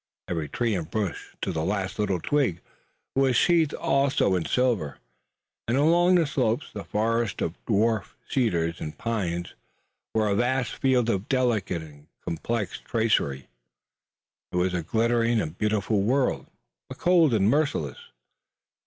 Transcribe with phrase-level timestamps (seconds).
[0.27, 2.59] Every tree and bush, to the last little twig,
[3.15, 4.97] was sheathed also in silver,
[5.67, 9.53] and along the slopes the forests of dwarfed cedar and pines
[10.15, 13.47] were a vast field of delicate and complex tracery.
[14.51, 16.47] It was a glittering and beautiful world,
[16.89, 17.99] but cold and merciless.